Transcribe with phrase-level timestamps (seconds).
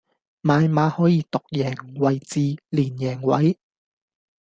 [0.41, 3.59] 買馬可以買獨贏、位置、連贏位